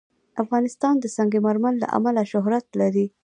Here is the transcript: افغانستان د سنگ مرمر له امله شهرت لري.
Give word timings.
افغانستان 0.43 0.95
د 0.99 1.05
سنگ 1.15 1.33
مرمر 1.45 1.73
له 1.81 1.87
امله 1.97 2.21
شهرت 2.31 2.65
لري. 2.81 3.05